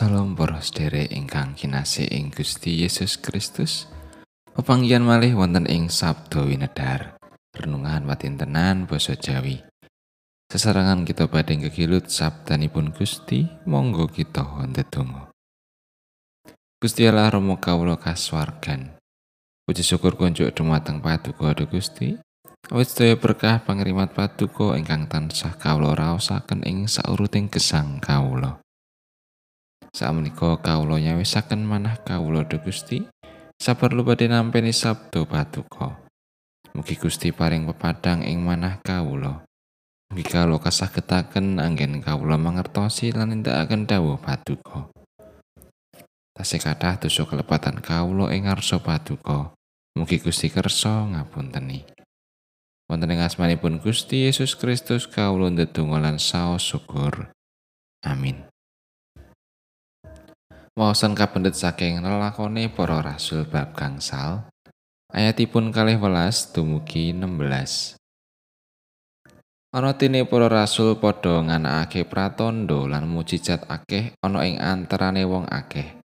Salam 0.00 0.32
para 0.32 0.64
sedherek 0.64 1.12
ingkang 1.12 1.52
kinasih 1.52 2.08
ing 2.08 2.32
Gusti 2.32 2.88
Yesus 2.88 3.20
Kristus. 3.20 3.84
Pepanggihan 4.56 5.04
malih 5.04 5.36
wonten 5.36 5.68
ing 5.68 5.92
Sabda 5.92 6.40
Winedhar. 6.40 7.20
Renungan 7.52 8.08
watintenan 8.08 8.88
basa 8.88 9.12
Jawi. 9.12 9.60
Sesarangan 10.48 11.04
kita 11.04 11.28
badhe 11.28 11.60
kegilut 11.68 12.08
sabdanipun 12.08 12.96
Gusti, 12.96 13.44
monggo 13.68 14.08
kita 14.08 14.40
ndedonga. 14.72 15.28
Gusti 16.80 17.04
Allah 17.04 17.36
Rama 17.36 17.60
kawula 17.60 18.00
kasuwargan. 18.00 18.96
Puji 19.68 19.84
syukur 19.84 20.16
kunjuk 20.16 20.48
dumateng 20.56 21.04
Paduka 21.04 21.52
Gusti. 21.68 22.16
Awit 22.72 22.88
sedaya 22.88 23.20
berkah 23.20 23.60
pangrimat 23.68 24.16
Paduka 24.16 24.80
ingkang 24.80 25.12
tansah 25.12 25.60
kawula 25.60 25.92
raosaken 25.92 26.64
ing 26.64 26.88
sauruting 26.88 27.52
gesang 27.52 28.00
kawula. 28.00 28.64
Sakmenika 29.90 30.54
kawula 30.62 31.02
nyawisaken 31.02 31.66
manah 31.66 31.98
kawula 32.06 32.46
de 32.46 32.62
Gusti 32.62 33.02
saperlu 33.58 34.06
badhe 34.06 34.30
nampi 34.30 34.62
sabda 34.70 35.26
paduka. 35.26 35.98
Mugi 36.70 36.94
Gusti 36.94 37.34
paring 37.34 37.66
pepadang 37.66 38.22
ing 38.22 38.46
manah 38.46 38.78
kawula. 38.86 39.42
Mugi 40.14 40.22
kawula 40.22 40.62
kasagetaken 40.62 41.58
anggen 41.58 41.98
kawula 41.98 42.38
mangertosi 42.38 43.10
lan 43.10 43.34
nindakaken 43.34 43.90
dawuh 43.90 44.14
paduka. 44.22 44.86
Tasih 46.38 46.62
kathah 46.62 47.02
dosa 47.02 47.26
kelepatan 47.26 47.82
kawula 47.82 48.30
ing 48.30 48.46
ngarsa 48.46 48.78
paduka. 48.78 49.50
Mugi 49.98 50.22
Gusti 50.22 50.54
kersa 50.54 51.10
ngapunteni. 51.10 51.82
Wonten 52.86 53.10
ing 53.10 53.22
asmanipun 53.22 53.82
Gusti 53.82 54.26
Yesus 54.26 54.54
Kristus 54.54 55.10
kawula 55.10 55.50
ndedonga 55.50 55.98
lan 55.98 56.22
saos 56.22 56.62
syukur. 56.62 57.34
Amin. 58.06 58.49
Wawasan 60.80 61.12
kapendet 61.12 61.60
saking 61.60 62.00
lelakone 62.00 62.72
para 62.72 63.04
rasul 63.04 63.44
bab 63.44 63.76
gangsal. 63.76 64.48
Ayatipun 65.12 65.76
kalih 65.76 66.00
welas 66.00 66.56
dumugi 66.56 67.12
16 67.12 68.00
Ana 69.76 69.92
tine 70.00 70.24
para 70.24 70.48
rasul 70.48 70.96
padha 70.96 71.44
nganakake 71.44 72.08
pratandha 72.08 72.88
lan 72.88 73.12
mujizat 73.12 73.68
akeh 73.68 74.16
ana 74.24 74.40
ing 74.48 74.56
antarane 74.56 75.20
wong 75.28 75.44
akeh. 75.52 76.00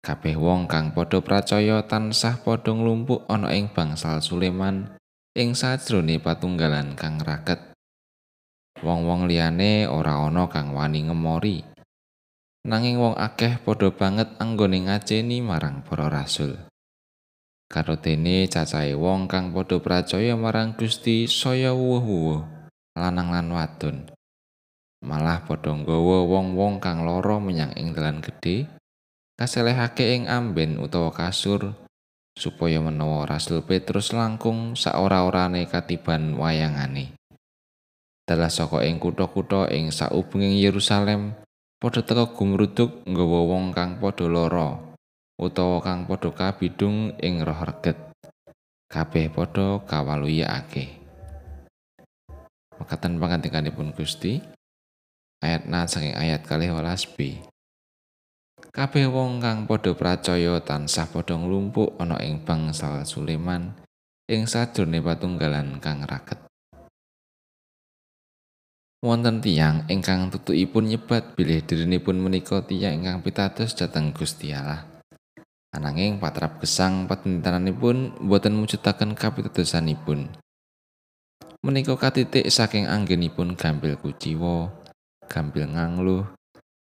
Kabeh 0.00 0.40
wong 0.40 0.72
kang 0.72 0.96
padha 0.96 1.20
pracaya 1.20 1.84
tansah 1.84 2.40
padha 2.40 2.72
nglumpuk 2.72 3.28
ana 3.28 3.52
ing 3.52 3.68
bangsal 3.76 4.24
Sulaiman 4.24 4.96
ing 5.36 5.52
sajrone 5.52 6.16
patunggalan 6.16 6.96
kang 6.96 7.20
raket. 7.20 7.60
Wong-wong 8.80 9.28
liyane 9.28 9.84
ora 9.84 10.16
ana 10.16 10.48
kang 10.48 10.72
wani 10.72 11.04
ngemori 11.04 11.71
Nanging 12.62 13.02
wong 13.02 13.18
akeh 13.18 13.58
padha 13.58 13.90
banget 13.90 14.38
anggone 14.38 14.86
ngaceni 14.86 15.42
marang 15.42 15.82
para 15.82 16.06
rasul. 16.06 16.54
Karo 17.66 17.98
dene 17.98 18.46
cacahe 18.46 18.94
wong 18.94 19.26
kang 19.26 19.50
padha 19.50 19.82
percaya 19.82 20.38
marang 20.38 20.78
Gusti 20.78 21.26
saya 21.26 21.74
wuh-wuh 21.74 22.46
lanang 22.94 23.34
lan 23.34 23.50
wadon. 23.50 23.96
Malah 25.02 25.42
padha 25.42 25.74
nggawa 25.74 26.22
wong-wong 26.22 26.78
kang 26.78 27.02
lara 27.02 27.42
menyang 27.42 27.74
ing 27.74 27.98
dalan 27.98 28.22
gedhe, 28.22 28.70
kaselehake 29.34 30.14
ing 30.14 30.30
amben 30.30 30.78
utawa 30.78 31.10
kasur 31.10 31.74
supaya 32.38 32.78
menawa 32.78 33.26
Rasul 33.26 33.66
Petrus 33.66 34.14
langkung 34.14 34.78
saora-orane 34.78 35.66
katiban 35.66 36.38
wayangane. 36.38 37.18
Dalah 38.22 38.54
saka 38.54 38.86
ing 38.86 39.02
kutha-kutha 39.02 39.66
ing 39.74 39.90
saubenging 39.90 40.62
Yerusalem, 40.62 41.34
padha 41.82 41.98
teka 41.98 42.30
gumruduk 42.30 43.02
nggawa 43.10 43.40
wong 43.42 43.74
kang 43.74 43.98
padha 43.98 44.30
lara 44.30 44.78
utawa 45.34 45.82
kang 45.82 46.06
padha 46.06 46.30
kabidung 46.30 47.10
ing 47.18 47.42
roh 47.42 47.58
reget. 47.58 47.98
Kabeh 48.86 49.26
padha 49.34 49.82
kawaluyake 49.82 51.02
mekaten 52.78 53.18
pangandikanipun 53.18 53.90
Gusti 53.98 54.38
ayat 55.42 55.66
na 55.66 55.90
saking 55.90 56.14
ayat 56.14 56.46
kalih 56.46 56.70
welas 56.70 57.02
B. 57.02 57.42
Kabeh 58.70 59.10
wong 59.10 59.42
kang 59.42 59.66
padha 59.66 59.90
pracaya 59.98 60.62
tansah 60.62 61.10
padha 61.10 61.34
nglumpuk 61.34 61.98
ana 61.98 62.14
ing 62.22 62.46
bangsal 62.46 63.02
Sulaiman 63.02 63.74
ing 64.30 64.46
sajrone 64.46 65.02
patunggalan 65.02 65.82
kang 65.82 66.06
raket 66.06 66.41
wonten 69.02 69.42
tiyang 69.42 69.82
ingkang 69.90 70.30
tutukipun 70.30 70.86
nyebat 70.86 71.34
bilih 71.34 71.58
dirinipun 71.66 72.22
menika 72.22 72.62
tiyang 72.62 73.02
ingkang 73.02 73.18
pitados 73.26 73.74
dhateng 73.74 74.14
Gusti 74.14 74.54
Allah. 74.54 74.86
Ananging 75.74 76.22
patrap 76.22 76.62
gesang 76.62 77.10
patintananipun 77.10 78.22
boten 78.22 78.54
mujudaken 78.54 79.18
kapitadosanipun. 79.18 80.30
Menika 81.66 81.98
katitik 81.98 82.46
saking 82.46 82.86
anggenipun 82.86 83.58
gampil 83.58 83.98
kuciwa, 83.98 84.70
gampil 85.26 85.66
ngangluh, 85.66 86.26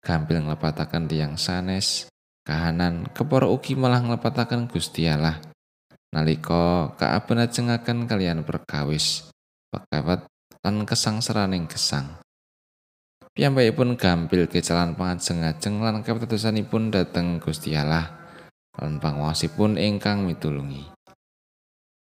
gampil 0.06 0.46
nglepataken 0.46 1.10
tiyang 1.10 1.34
sanes, 1.42 2.10
kahanan 2.46 3.10
kepara 3.14 3.50
ugi 3.50 3.74
malah 3.74 4.02
nglepataken 4.02 4.70
Gusti 4.70 5.10
Allah. 5.10 5.42
Nalika 6.12 6.92
kaabenajengaken 7.00 8.06
kalian 8.06 8.44
perkawis, 8.44 9.32
pekawet 9.72 10.28
lan 10.62 10.86
kesangsaraning 10.86 11.66
gesang. 11.66 12.22
Piyambakipun 13.32 13.98
gampil 13.98 14.46
kecalan 14.46 14.94
pangajeng-ajeng 14.94 15.82
lan 15.82 16.04
kapitadosanipun 16.04 16.92
dhateng 16.92 17.40
Gusti 17.42 17.74
Allah 17.74 18.12
lan 18.76 19.00
panguwasipun 19.00 19.80
ingkang 19.80 20.28
mitulungi. 20.28 20.92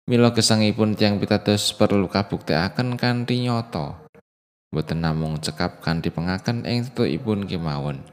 Mila 0.08 0.32
gesangipun 0.32 0.96
tiang 0.96 1.20
pitados 1.20 1.76
perlu 1.76 2.08
kabuktekaken 2.08 2.96
kanthi 2.96 3.44
nyata. 3.44 4.08
Boten 4.72 5.04
namung 5.04 5.44
cekap 5.44 5.84
kanthi 5.84 6.16
pengaken 6.16 6.64
ing 6.64 6.88
tutukipun 6.88 7.44
kemawon. 7.44 8.08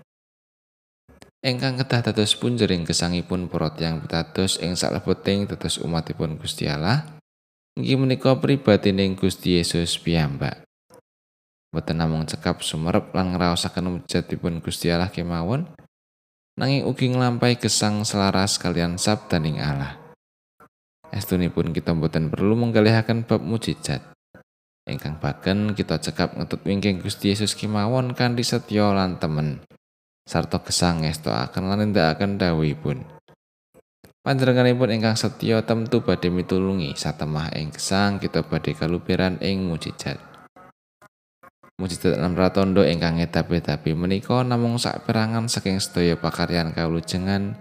Ingkang 1.39 1.79
kedah 1.79 2.11
dados 2.11 2.35
punjering 2.35 2.83
gesangipun 2.83 3.47
para 3.47 3.71
tiang 3.79 4.03
pitados 4.03 4.59
ing 4.59 4.75
salebeting 4.75 5.47
dados 5.47 5.79
umatipun 5.79 6.35
Gusti 6.35 6.67
Allah 6.67 7.14
Inggih 7.75 7.99
menika 7.99 8.39
pribadining 8.39 9.19
Gusti 9.19 9.59
Yesus 9.59 9.99
piyambak. 9.99 10.63
Boten 11.75 11.99
namung 11.99 12.23
cekap 12.23 12.63
sumerep 12.63 13.11
lan 13.11 13.35
ngraosaken 13.35 13.99
mujizatipun 13.99 14.63
Gusti 14.63 14.95
Allah 14.95 15.11
kemawon, 15.11 15.67
nanging 16.55 16.87
ugi 16.87 17.11
nglampahi 17.11 17.59
gesang 17.59 18.07
selaras 18.07 18.63
kalian 18.63 18.95
sabdaning 18.95 19.59
Allah. 19.59 19.99
Estunipun 21.11 21.75
kita 21.75 21.91
boten 21.99 22.31
perlu 22.31 22.55
menggalihaken 22.55 23.27
bab 23.27 23.43
mujizat. 23.43 24.07
Ingkang 24.87 25.19
baken 25.19 25.75
kita 25.75 25.99
cekap 25.99 26.39
ngetut 26.39 26.63
wingking 26.63 27.03
Gusti 27.03 27.35
Yesus 27.35 27.59
kemawon 27.59 28.15
kanthi 28.15 28.47
setya 28.47 28.95
lan 28.95 29.19
temen. 29.19 29.67
Sarta 30.23 30.63
gesang 30.63 31.03
ngestoaken 31.03 31.67
lan 31.67 31.83
nindakaken 31.83 32.39
dawuhipun. 32.39 33.14
Panjenenganipun 34.25 34.89
ingkang 34.89 35.21
setya 35.21 35.61
temtu 35.69 36.01
badhe 36.01 36.33
mitulungi 36.33 36.97
satemah 36.97 37.53
ing 37.61 37.69
gesang 37.77 38.17
kita 38.17 38.41
badhe 38.41 38.73
kalupiran 38.73 39.37
ing 39.45 39.69
mujizat. 39.69 40.17
Mujizat 41.77 42.17
lan 42.17 42.33
pratandha 42.33 42.89
ingkang 42.89 43.21
edapi-edapi 43.21 43.93
menika 43.93 44.41
namung 44.41 44.81
saperangan 44.81 45.45
saking 45.53 45.77
sedaya 45.77 46.17
pakaryan 46.17 46.73
kawulujengan 46.73 47.61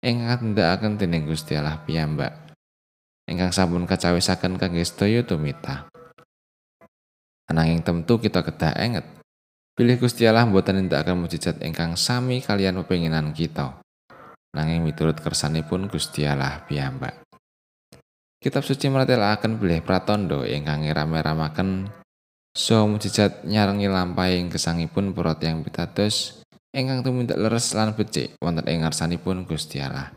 ingkang 0.00 0.56
tindakaken 0.56 0.96
dening 0.96 1.28
Gusti 1.28 1.60
Allah 1.60 1.76
piyambak. 1.84 2.56
Ingkang 3.28 3.52
sampun 3.52 3.84
kacawisaken 3.84 4.56
kangge 4.56 4.88
sedaya 4.88 5.20
tumita. 5.20 5.92
Ananging 7.52 7.84
temtu 7.84 8.16
kita 8.16 8.40
kedah 8.40 8.72
enget. 8.80 9.04
Pilih 9.76 10.00
Gusti 10.00 10.24
Allah 10.24 10.48
mboten 10.48 10.80
nindakaken 10.80 11.20
mujizat 11.20 11.60
ingkang 11.60 12.00
sami 12.00 12.40
kalian 12.40 12.80
pepenginan 12.80 13.36
kita. 13.36 13.84
Nanging 14.56 14.84
miturut 14.84 15.18
kersanipun 15.20 15.90
Gusti 15.90 16.24
Allah 16.24 16.64
piyambak. 16.64 17.28
Kitab 18.38 18.62
suci 18.62 18.86
meratelaken 18.86 19.58
bilih 19.58 19.82
pratandha 19.82 20.46
ingkang 20.46 20.86
rame-ramaken 20.86 21.90
so 22.54 22.86
mujizat 22.86 23.42
nyarengi 23.42 23.90
lampahing 23.90 24.46
gesangipun 24.46 25.10
para 25.10 25.34
tiyang 25.34 25.66
pitados 25.66 26.38
ingkang 26.70 27.02
tumindak 27.02 27.34
leres 27.34 27.74
lan 27.74 27.98
becik 27.98 28.38
wonten 28.38 28.62
ing 28.70 28.86
ngarsanipun 28.86 29.42
Gusti 29.42 29.82
Allah. 29.82 30.14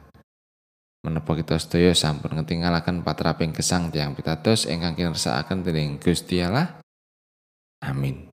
Menapa 1.01 1.33
kita 1.33 1.57
sedaya 1.57 1.97
sampun 1.97 2.37
ngetingalaken 2.37 3.01
patraping 3.01 3.57
gesang 3.57 3.89
tiyang 3.89 4.13
pitados 4.13 4.69
ingkang 4.69 4.93
kinersakaken 4.93 5.65
dening 5.65 5.97
Gusti 5.97 6.45
Allah? 6.45 6.77
Amin. 7.81 8.29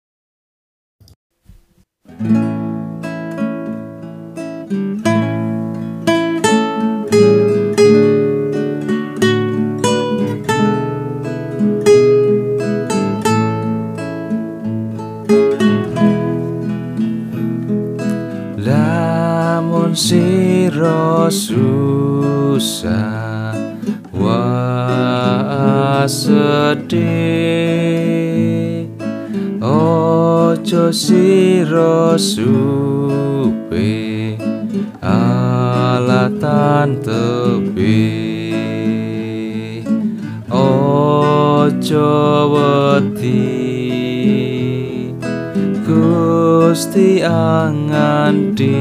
Lamun 18.68 19.96
siro 19.96 21.32
susah 21.32 23.56
Wah 24.12 26.04
sedih 26.04 27.00
Ojo 29.64 30.92
siro 30.92 32.20
supi 32.20 34.36
Alatan 35.00 37.00
tepi. 37.00 38.04
Ojo 40.52 42.12
wedih 42.52 43.48
Gusti 46.68 47.24
angandi 47.24 48.76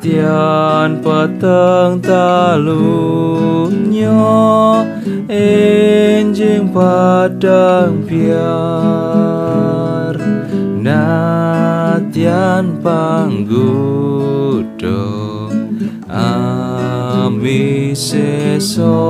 tian 0.00 1.04
peteng 1.04 2.00
talunyo 2.00 4.32
enjing 5.28 6.72
padang 6.72 8.00
biar. 8.08 10.16
Natian 10.80 12.80
panggudo 12.80 13.52
ami 16.08 17.92
seso. 17.92 19.04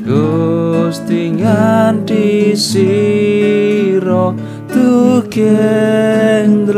Gusti 0.00 1.28
nganti 1.28 2.56
siro 2.56 3.23
To 4.74 5.22
Kendra. 5.30 6.74